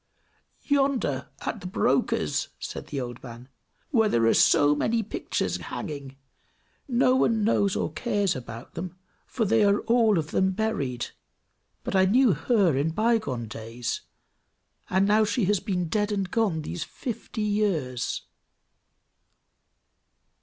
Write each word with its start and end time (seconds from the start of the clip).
"Yonder, 0.63 1.29
at 1.41 1.61
the 1.61 1.67
broker's," 1.67 2.47
said 2.59 2.87
the 2.87 2.99
old 2.99 3.21
man, 3.21 3.47
"where 3.91 4.09
there 4.09 4.25
are 4.25 4.33
so 4.33 4.73
many 4.73 5.03
pictures 5.03 5.57
hanging. 5.57 6.15
No 6.87 7.15
one 7.15 7.43
knows 7.43 7.75
or 7.75 7.93
cares 7.93 8.35
about 8.35 8.73
them, 8.73 8.97
for 9.27 9.45
they 9.45 9.63
are 9.63 9.81
all 9.81 10.17
of 10.17 10.31
them 10.31 10.53
buried; 10.53 11.11
but 11.83 11.95
I 11.95 12.05
knew 12.05 12.33
her 12.33 12.75
in 12.75 12.89
by 12.89 13.19
gone 13.19 13.47
days, 13.47 14.01
and 14.89 15.07
now 15.07 15.23
she 15.23 15.45
has 15.45 15.59
been 15.59 15.87
dead 15.87 16.11
and 16.11 16.31
gone 16.31 16.63
these 16.63 16.83
fifty 16.83 17.43
years!" 17.43 18.23